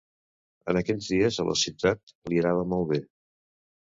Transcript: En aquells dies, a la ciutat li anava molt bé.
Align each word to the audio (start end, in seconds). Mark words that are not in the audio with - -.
En 0.71 0.77
aquells 0.79 1.09
dies, 1.11 1.37
a 1.43 1.45
la 1.49 1.53
ciutat 1.63 2.13
li 2.31 2.39
anava 2.45 2.65
molt 2.73 2.89
bé. 2.93 2.99